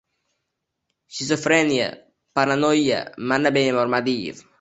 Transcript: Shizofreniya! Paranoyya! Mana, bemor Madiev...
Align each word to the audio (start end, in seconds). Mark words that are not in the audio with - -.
Shizofreniya! 1.13 1.89
Paranoyya! 2.33 2.99
Mana, 3.29 3.53
bemor 3.59 3.93
Madiev... 3.93 4.43